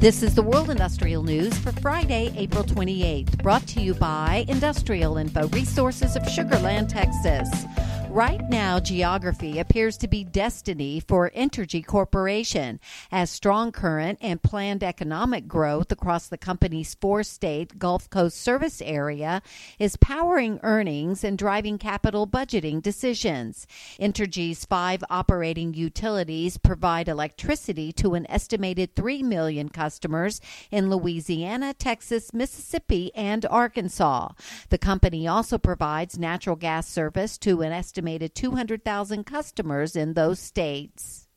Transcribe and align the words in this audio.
This 0.00 0.22
is 0.22 0.34
the 0.34 0.42
World 0.42 0.70
Industrial 0.70 1.22
News 1.22 1.58
for 1.58 1.72
Friday, 1.72 2.32
April 2.34 2.64
28th, 2.64 3.42
brought 3.42 3.66
to 3.66 3.82
you 3.82 3.92
by 3.92 4.46
Industrial 4.48 5.18
Info 5.18 5.46
Resources 5.48 6.16
of 6.16 6.22
Sugarland, 6.22 6.88
Texas. 6.88 7.66
Right 8.10 8.40
now, 8.50 8.80
geography 8.80 9.60
appears 9.60 9.96
to 9.98 10.08
be 10.08 10.24
destiny 10.24 10.98
for 10.98 11.30
Entergy 11.30 11.86
Corporation, 11.86 12.80
as 13.12 13.30
strong 13.30 13.70
current 13.70 14.18
and 14.20 14.42
planned 14.42 14.82
economic 14.82 15.46
growth 15.46 15.92
across 15.92 16.26
the 16.26 16.36
company's 16.36 16.96
four 16.96 17.22
state 17.22 17.78
Gulf 17.78 18.10
Coast 18.10 18.40
service 18.40 18.82
area 18.82 19.42
is 19.78 19.94
powering 19.94 20.58
earnings 20.64 21.22
and 21.22 21.38
driving 21.38 21.78
capital 21.78 22.26
budgeting 22.26 22.82
decisions. 22.82 23.68
Entergy's 24.00 24.64
five 24.64 25.04
operating 25.08 25.72
utilities 25.72 26.58
provide 26.58 27.06
electricity 27.06 27.92
to 27.92 28.14
an 28.14 28.28
estimated 28.28 28.96
3 28.96 29.22
million 29.22 29.68
customers 29.68 30.40
in 30.72 30.90
Louisiana, 30.90 31.74
Texas, 31.74 32.34
Mississippi, 32.34 33.12
and 33.14 33.46
Arkansas. 33.46 34.30
The 34.70 34.78
company 34.78 35.28
also 35.28 35.58
provides 35.58 36.18
natural 36.18 36.56
gas 36.56 36.88
service 36.88 37.38
to 37.38 37.62
an 37.62 37.70
estimated 37.70 37.99
estimated 38.00 38.34
200,000 38.34 39.24
customers 39.24 39.94
in 39.94 40.14
those 40.14 40.40
states. 40.40 41.28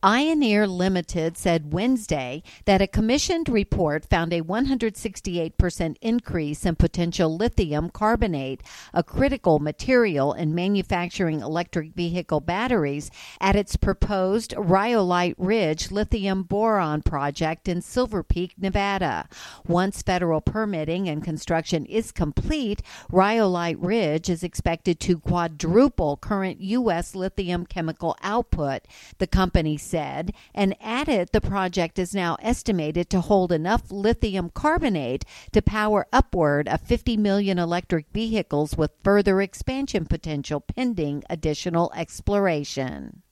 Ioneer 0.00 0.68
Limited 0.68 1.36
said 1.36 1.72
Wednesday 1.72 2.44
that 2.66 2.80
a 2.80 2.86
commissioned 2.86 3.48
report 3.48 4.04
found 4.04 4.32
a 4.32 4.42
168% 4.42 5.96
increase 6.00 6.64
in 6.64 6.76
potential 6.76 7.36
lithium 7.36 7.90
carbonate, 7.90 8.62
a 8.94 9.02
critical 9.02 9.58
material 9.58 10.32
in 10.34 10.54
manufacturing 10.54 11.40
electric 11.40 11.94
vehicle 11.94 12.38
batteries, 12.38 13.10
at 13.40 13.56
its 13.56 13.74
proposed 13.74 14.54
Rhyolite 14.56 15.34
Ridge 15.36 15.90
lithium 15.90 16.44
boron 16.44 17.02
project 17.02 17.66
in 17.66 17.82
Silver 17.82 18.22
Peak, 18.22 18.54
Nevada. 18.56 19.28
Once 19.66 20.02
federal 20.02 20.40
permitting 20.40 21.08
and 21.08 21.24
construction 21.24 21.84
is 21.86 22.12
complete, 22.12 22.82
Rhyolite 23.10 23.80
Ridge 23.80 24.30
is 24.30 24.44
expected 24.44 25.00
to 25.00 25.18
quadruple 25.18 26.18
current 26.18 26.60
U.S. 26.60 27.16
lithium 27.16 27.66
chemical 27.66 28.16
output, 28.22 28.82
the 29.18 29.26
company 29.26 29.76
said, 29.88 30.32
and 30.54 30.76
added 30.80 31.30
the 31.32 31.40
project 31.40 31.98
is 31.98 32.14
now 32.14 32.36
estimated 32.42 33.08
to 33.10 33.20
hold 33.20 33.52
enough 33.52 33.90
lithium 33.90 34.50
carbonate 34.50 35.24
to 35.52 35.62
power 35.62 36.06
upward 36.12 36.68
of 36.68 36.80
50 36.80 37.16
million 37.16 37.58
electric 37.58 38.06
vehicles 38.12 38.76
with 38.76 38.90
further 39.02 39.40
expansion 39.40 40.04
potential 40.04 40.60
pending 40.60 41.24
additional 41.30 41.92
exploration. 41.94 43.22